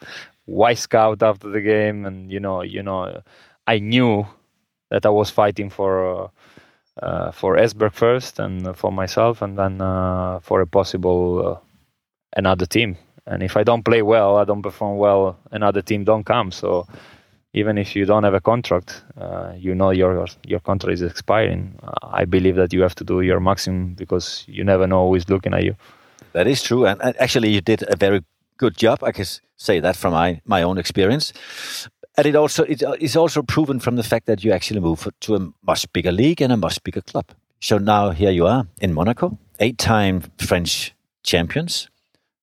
[0.48, 3.22] Wyscout after the game, and you know, you know,
[3.66, 4.26] I knew
[4.90, 6.28] that I was fighting for uh,
[7.00, 11.58] uh, for Esbjerg first, and for myself, and then uh, for a possible uh,
[12.36, 12.96] another team.
[13.26, 16.50] And if I don't play well, I don't perform well, another team don't come.
[16.50, 16.86] So
[17.54, 21.78] even if you don't have a contract, uh, you know your your contract is expiring.
[22.02, 25.28] I believe that you have to do your maximum because you never know who is
[25.28, 25.74] looking at you.
[26.32, 28.20] That is true, and, actually, you did a very
[28.56, 29.04] good job.
[29.04, 29.24] I can
[29.56, 31.32] say that from my, my own experience,
[32.16, 35.08] and it also it uh, is also proven from the fact that you actually moved
[35.20, 37.26] to a much bigger league and a much bigger club.
[37.60, 41.88] So now here you are in Monaco, eight-time French champions,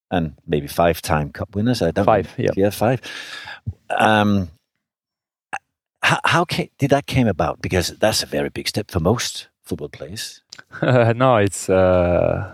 [0.10, 1.82] and maybe five-time cup winners.
[1.82, 2.52] I don't Five, yeah.
[2.56, 3.02] yeah, five.
[3.89, 4.50] Um,
[6.01, 7.61] how, how ca did that came about?
[7.61, 10.41] Because that's a very big step for most football players.
[10.81, 12.53] no, it's uh,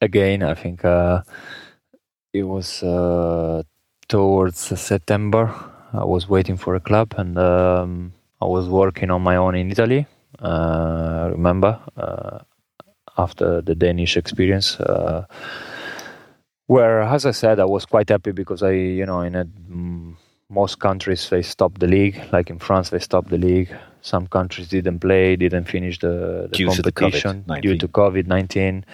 [0.00, 0.42] again.
[0.42, 1.22] I think uh,
[2.32, 3.62] it was uh,
[4.08, 5.52] towards September.
[5.92, 9.70] I was waiting for a club, and um, I was working on my own in
[9.70, 10.06] Italy.
[10.38, 12.40] Uh, remember uh,
[13.16, 14.78] after the Danish experience,
[16.66, 20.16] where, as I said, I was quite happy because I, you know, in a, mm,
[20.48, 22.20] most countries they stopped the league.
[22.32, 23.74] Like in France, they stopped the league.
[24.00, 28.26] Some countries didn't play, didn't finish the, the Due to the competition due to COVID
[28.26, 28.84] nineteen.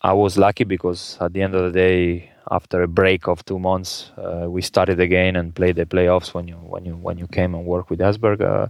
[0.00, 3.58] I was lucky because at the end of the day, after a break of two
[3.58, 6.34] months, uh, we started again and played the playoffs.
[6.34, 8.68] When you when you when you came and worked with Esbjerg, uh,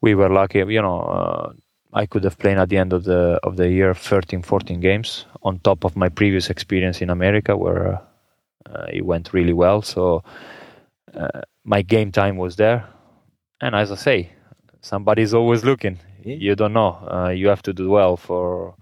[0.00, 0.58] we were lucky.
[0.58, 1.52] You know, uh,
[1.92, 5.26] I could have played at the end of the of the year 13, 14 games
[5.42, 8.00] on top of my previous experience in America, where
[8.66, 9.82] uh, it went really well.
[9.82, 10.24] So
[11.64, 12.86] my game time was there,
[13.60, 14.30] and as I say,
[14.80, 15.98] somebody's always looking.
[16.24, 16.98] You don't know.
[17.10, 18.74] Uh, you have to do well for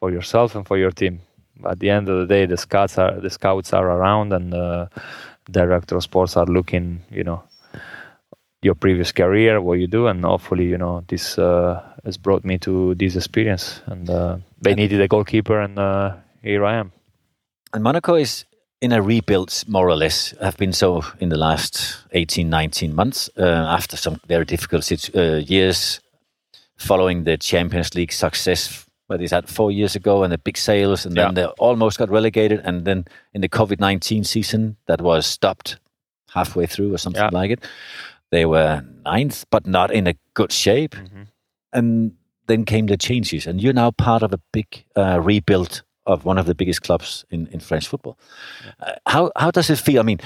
[0.00, 1.20] for yourself and for your team.
[1.64, 4.90] At the end of the day, the scouts are the scouts are around, and the
[5.50, 7.02] director of sports are looking.
[7.10, 7.42] You know,
[8.62, 12.58] your previous career, what you do, and hopefully, you know, this uh, has brought me
[12.58, 13.80] to this experience.
[13.86, 16.92] And uh, they needed a goalkeeper, and uh, here I am.
[17.74, 18.44] And Monaco is
[18.82, 23.30] in a rebuild, more or less, have been so in the last 18, 19 months,
[23.38, 26.00] uh, after some very difficult situ- uh, years
[26.76, 28.84] following the Champions League success.
[29.06, 32.10] What is that, four years ago, and the big sales, and then they almost got
[32.10, 32.60] relegated.
[32.64, 35.78] And then in the COVID 19 season, that was stopped
[36.34, 37.30] halfway through or something Yeah.
[37.40, 37.64] like it.
[38.30, 40.96] They were ninth, but not in a good shape.
[41.72, 42.12] And
[42.48, 46.38] then came the changes, and you're now part of a big uh, rebuild of one
[46.38, 48.16] of the biggest clubs in, in French football.
[48.80, 50.00] Uh, how how does it feel?
[50.00, 50.18] I mean,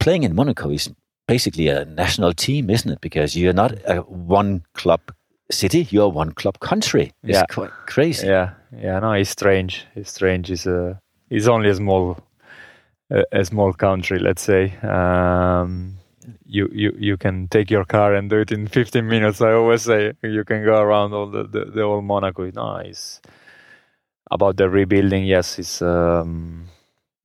[0.00, 0.90] playing in Monaco is
[1.28, 3.00] basically a national team, isn't it?
[3.00, 5.00] Because you're not a one club
[5.50, 7.12] city, you're one club country.
[7.22, 7.44] It's Yeah.
[7.50, 8.26] quite crazy.
[8.26, 9.00] Yeah, yeah.
[9.00, 9.84] No, it's strange.
[9.94, 10.50] It's strange.
[10.50, 11.00] It's a.
[11.30, 12.18] It's only a small,
[13.10, 14.18] a, a small country.
[14.18, 14.72] Let's say.
[14.82, 15.98] Um,
[16.44, 19.40] you, you you can take your car and do it in 15 minutes.
[19.40, 22.50] I always say you can go around all the the, the whole Monaco.
[22.50, 23.20] No, it's
[24.30, 25.24] about the rebuilding.
[25.24, 25.82] Yes, it's.
[25.82, 26.68] Um,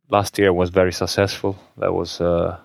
[0.10, 1.58] last year was very successful.
[1.78, 2.22] That was.
[2.22, 2.58] Uh,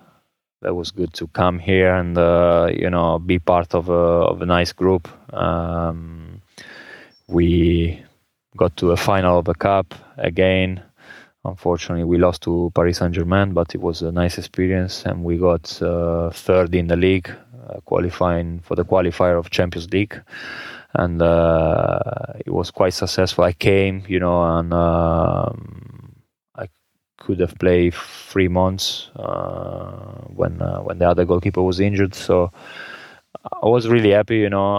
[0.61, 4.41] that was good to come here and uh, you know be part of a of
[4.41, 5.07] a nice group.
[5.33, 6.41] Um,
[7.27, 8.01] we
[8.55, 10.81] got to a final of the cup again.
[11.45, 15.37] Unfortunately, we lost to Paris Saint Germain, but it was a nice experience, and we
[15.37, 17.29] got uh, third in the league,
[17.69, 20.19] uh, qualifying for the qualifier of Champions League,
[20.97, 21.99] and uh,
[22.45, 23.43] it was quite successful.
[23.43, 26.15] I came, you know, and um,
[26.55, 26.67] I
[27.17, 32.51] could have played three months uh, when uh, when the other goalkeeper was injured, so
[33.63, 34.75] I was really happy, you know.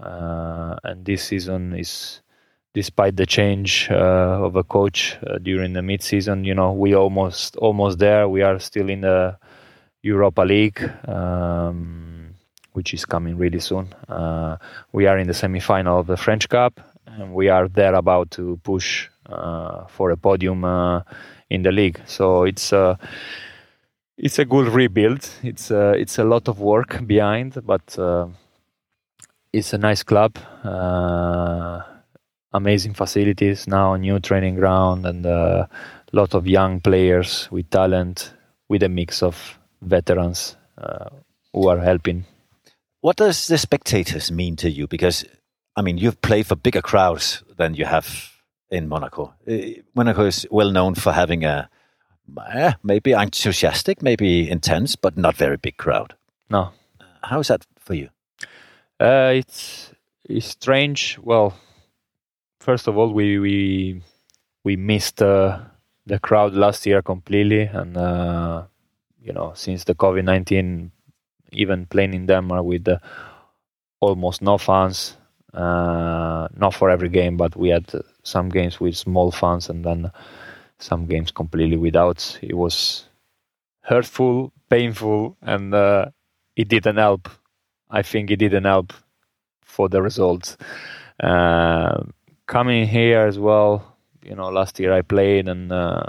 [0.00, 2.22] Uh, and this season is,
[2.72, 7.56] despite the change uh, of a coach uh, during the mid-season, you know, we almost
[7.56, 8.28] almost there.
[8.28, 9.36] We are still in the
[10.02, 12.09] Europa League, um,
[12.72, 13.92] which is coming really soon.
[14.08, 14.56] Uh,
[14.92, 18.58] we are in the semi-final of the French Cup, and we are there about to
[18.62, 21.02] push uh, for a podium uh,
[21.48, 22.00] in the league.
[22.06, 22.72] So it's.
[22.72, 22.96] Uh,
[24.22, 25.26] it's a good rebuild.
[25.42, 28.26] It's uh, it's a lot of work behind, but uh,
[29.50, 30.36] it's a nice club.
[32.52, 35.68] Amazing facilities now, new training ground, and a
[36.12, 38.34] lot of young players with talent,
[38.68, 40.56] with a mix of veterans
[41.54, 42.26] who are helping.
[43.00, 44.86] What does the spectators mean to you?
[44.86, 45.24] Because
[45.76, 48.32] I mean, you've played for bigger crowds than you have
[48.70, 49.34] in Monaco.
[49.48, 51.68] Uh, Monaco is well known for having a
[52.52, 56.14] eh, maybe enthusiastic, maybe intense, but not very big crowd.
[56.50, 56.72] No,
[57.22, 58.08] How is that for you?
[58.98, 59.92] Uh, it's
[60.24, 61.18] it's strange.
[61.22, 61.54] Well,
[62.60, 64.02] first of all, we we
[64.64, 65.60] we missed uh,
[66.06, 68.64] the crowd last year completely, and uh,
[69.22, 70.92] you know, since the COVID nineteen,
[71.52, 72.98] even playing in Denmark with uh,
[74.00, 75.16] almost no fans.
[75.52, 77.90] Uh, not for every game, but we had
[78.22, 80.10] some games with small fans, and then
[80.78, 82.38] some games completely without.
[82.40, 83.08] It was
[83.82, 86.06] hurtful, painful, and uh,
[86.56, 87.28] it didn't help.
[87.90, 88.92] I think it didn't help
[89.64, 90.56] for the results.
[91.22, 92.04] Uh,
[92.46, 96.04] coming here as well, you know, last year I played and uh,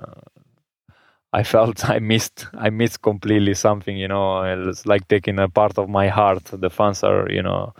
[1.33, 3.97] I felt I missed, I missed completely something.
[3.97, 6.43] You know, it's like taking a part of my heart.
[6.45, 7.73] The fans are, you know,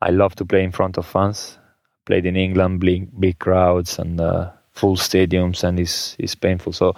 [0.00, 1.58] I love to play in front of fans.
[2.06, 6.72] Played in England, big, big crowds and uh, full stadiums, and it's it's painful.
[6.72, 6.94] So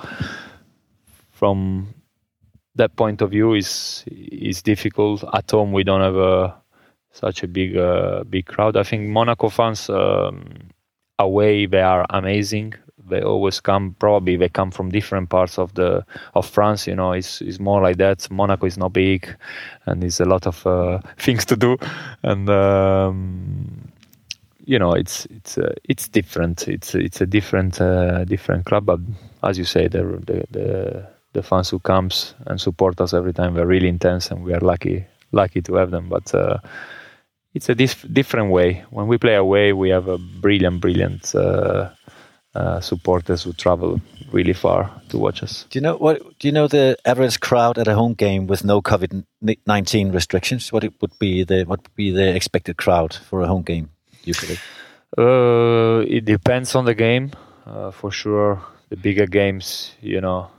[1.30, 1.92] from
[2.76, 5.24] that point of view is is difficult.
[5.34, 6.54] At home, we don't have a,
[7.10, 8.76] such a big uh, big crowd.
[8.76, 10.44] I think Monaco fans um,
[11.18, 12.74] away they are amazing,
[13.08, 13.94] they always come.
[13.98, 16.86] Probably they come from different parts of the of France.
[16.86, 18.30] You know, it's it's more like that.
[18.30, 19.28] Monaco is not big,
[19.86, 21.76] and there's a lot of uh, things to do,
[22.22, 23.92] and um,
[24.64, 26.68] you know, it's it's uh, it's different.
[26.68, 28.86] It's it's a different uh, different club.
[28.86, 29.00] But
[29.42, 33.54] as you say, the the the, the fans who comes and support us every time
[33.54, 36.08] they're really intense, and we are lucky lucky to have them.
[36.08, 36.58] But uh,
[37.54, 38.84] it's a dif- different way.
[38.90, 41.34] When we play away, we have a brilliant, brilliant
[42.54, 44.00] uh, supporters who travel
[44.32, 45.66] really far to watch us.
[45.70, 46.20] Do you know what?
[46.38, 49.24] Do you know the average crowd at a home game with no COVID
[49.66, 50.72] nineteen restrictions?
[50.72, 53.90] What it would be the what would be the expected crowd for a home game
[54.24, 54.58] usually?
[55.16, 57.32] Uh, it depends on the game,
[57.66, 58.62] uh, for sure.
[58.88, 60.50] The bigger games, you know,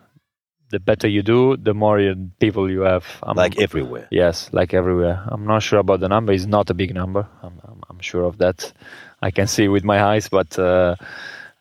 [0.70, 3.06] the better you do, the more you, people you have.
[3.22, 4.08] I'm, like everywhere.
[4.10, 5.24] Yes, like everywhere.
[5.28, 6.34] I'm not sure about the number.
[6.34, 7.28] It's not a big number.
[7.44, 8.74] I'm, I'm, I'm sure of that.
[9.22, 10.96] I can see with my eyes, but uh,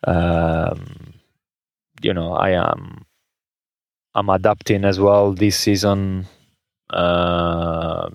[0.05, 1.13] um,
[2.01, 3.05] you know, I am.
[4.15, 6.25] I'm adapting as well this season.
[6.89, 8.09] Uh,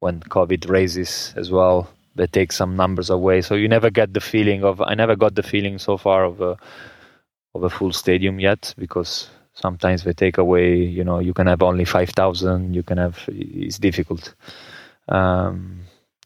[0.00, 4.20] when COVID raises as well, they take some numbers away, so you never get the
[4.20, 4.80] feeling of.
[4.80, 6.56] I never got the feeling so far of a
[7.54, 11.62] of a full stadium yet because sometimes they take away you know you can have
[11.62, 14.34] only 5000 you can have it's difficult
[15.08, 15.81] um,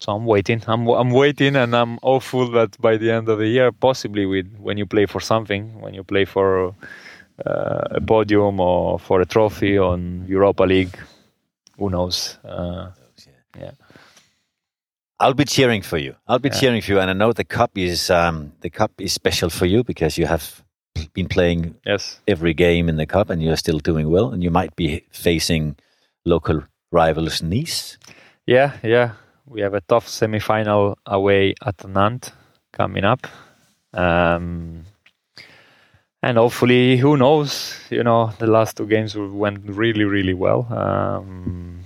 [0.07, 3.47] so i'm waiting i'm i'm waiting and i'm hopeful that by the end of the
[3.47, 6.73] year possibly with when you play for something when you play for
[7.45, 10.97] uh, a podium or for a trophy on europa league
[11.77, 12.91] who knows uh,
[13.59, 13.71] yeah
[15.19, 16.15] I'll be cheering for you.
[16.27, 16.59] I'll be yeah.
[16.59, 19.65] cheering for you, and I know the cup is um, the cup is special for
[19.65, 20.63] you because you have
[21.13, 22.19] been playing yes.
[22.27, 25.75] every game in the cup and you're still doing well and you might be facing
[26.23, 27.97] local rivals Nice.
[28.45, 29.13] Yeah, yeah.
[29.47, 32.31] We have a tough semi-final away at Nantes
[32.73, 33.25] coming up.
[33.93, 34.83] Um,
[36.21, 37.79] and hopefully, who knows?
[37.89, 40.67] You know, the last two games went really, really well.
[40.69, 41.79] Um,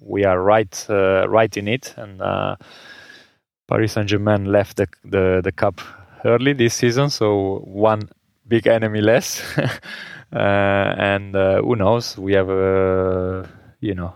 [0.00, 2.56] we are right, uh, right in it, and uh,
[3.66, 5.80] Paris Saint Germain left the, the the cup
[6.24, 8.08] early this season, so one
[8.46, 9.42] big enemy less.
[9.58, 12.16] uh, and uh, who knows?
[12.16, 13.48] We have, a
[13.80, 14.14] you know,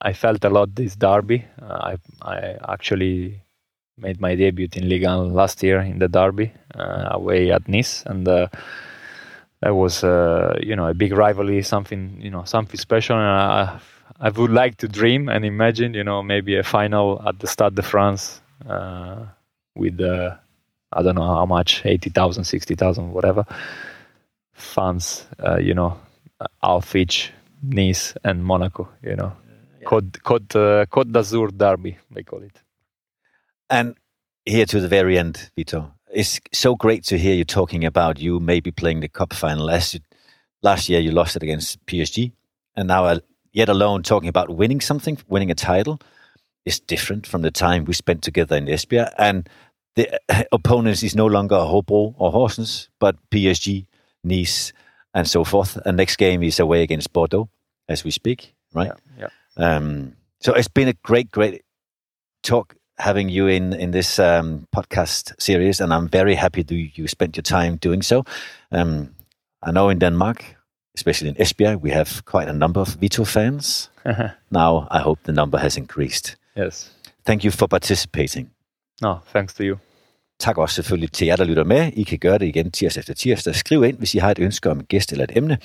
[0.00, 1.44] I felt a lot this derby.
[1.60, 3.42] Uh, I I actually
[3.96, 8.04] made my debut in Ligue 1 last year in the derby uh, away at Nice,
[8.06, 8.46] and uh,
[9.60, 10.02] that was
[10.62, 13.16] you know a big rivalry, something you know something special.
[13.16, 13.80] And I,
[14.20, 17.74] I would like to dream and imagine, you know, maybe a final at the Stade
[17.74, 18.40] de France
[19.76, 20.38] with the
[20.92, 23.44] I don't know how much, 80,000, 60,000, whatever
[24.58, 25.98] fans, uh, you know,
[26.62, 27.30] Alfich,
[27.62, 29.32] Nice, and Monaco, you know.
[29.80, 29.88] Yeah.
[29.88, 32.60] Côte, Côte, uh, Côte d'Azur derby, they call it.
[33.70, 33.96] And
[34.44, 38.40] here to the very end, Vito, it's so great to hear you talking about you
[38.40, 39.66] maybe playing the cup final.
[39.66, 40.00] Last,
[40.62, 42.32] last year, you lost it against PSG,
[42.76, 43.18] and now, uh,
[43.52, 46.00] yet alone, talking about winning something, winning a title,
[46.64, 49.12] is different from the time we spent together in Esbjerg.
[49.18, 49.48] And
[49.96, 50.20] the
[50.52, 53.86] opponents is no longer Hobro or Horsens, but PSG,
[54.24, 54.72] Nice,
[55.14, 55.78] and so forth.
[55.84, 57.48] And next game is away against Bordeaux
[57.88, 58.92] as we speak, right?
[59.16, 59.20] Yeah.
[59.20, 59.28] yeah.
[59.58, 61.62] Um, so it's been a great, great
[62.42, 67.08] talk having you in in this um, podcast series, and I'm very happy that you
[67.08, 68.24] spent your time doing so.
[68.72, 69.14] Um,
[69.62, 70.44] I know in Denmark,
[70.94, 73.90] especially in Esbjerg, we have quite a number of Vito fans.
[74.50, 76.36] now I hope the number has increased.
[76.56, 76.90] Yes.
[77.24, 78.50] Thank you for participating.
[79.02, 79.78] No, thanks to you.
[80.38, 81.92] Tak også selvfølgelig til jer, der lytter med.
[81.92, 83.54] I kan gøre det igen tirsdag efter tirsdag.
[83.54, 85.58] Skriv ind, hvis I har et ønske om en gæst eller et emne.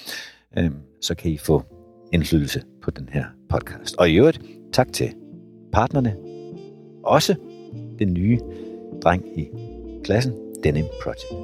[0.57, 1.65] Øhm, så kan I få
[2.13, 3.95] indflydelse på den her podcast.
[3.95, 4.41] Og i øvrigt,
[4.73, 5.13] tak til
[5.71, 6.15] partnerne.
[7.03, 7.35] Også
[7.99, 8.39] den nye
[9.03, 9.47] dreng i
[10.03, 10.33] klassen,
[10.63, 11.41] Denim Project.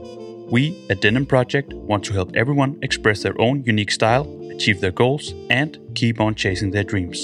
[0.52, 4.24] We at Denim Project want to help everyone express their own unique style,
[4.56, 7.18] achieve their goals, and keep on chasing their dreams.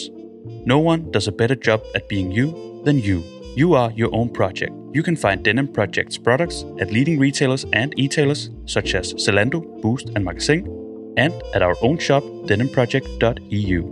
[0.65, 2.47] No one does a better job at being you
[2.85, 3.21] than you.
[3.57, 4.71] You are your own project.
[4.93, 10.09] You can find Denim Project's products at leading retailers and e-tailers such as Zalando, Boost,
[10.15, 10.84] and Magasin,
[11.17, 13.83] and at our own shop, denimproject.eu.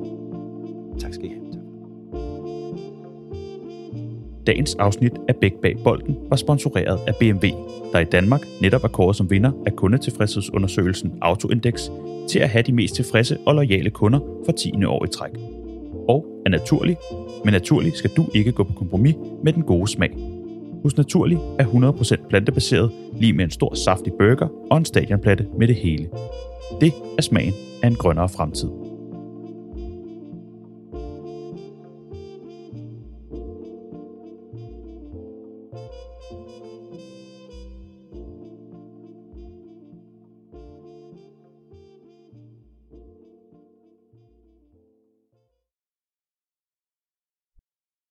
[1.00, 1.44] Tak skal I have.
[4.48, 7.48] Dagens afsnit af Bæk Bag Bolden var sponsoreret af BMW,
[7.94, 11.90] der i Danmark netop er kåret som vinder af kundetilfredshedsundersøgelsen Autoindex
[12.30, 14.86] til at have de mest tilfredse og lojale kunder for 10.
[14.86, 15.32] år i træk.
[16.08, 16.98] Og er naturlig,
[17.46, 20.12] men naturlig skal du ikke gå på kompromis med den gode smag.
[20.84, 25.68] Hos Naturlig er 100% plantebaseret, lige med en stor saftig burger og en stadionplatte med
[25.68, 26.10] det hele.
[26.82, 27.54] Det er smagen
[27.84, 28.83] af en grønnere fremtid.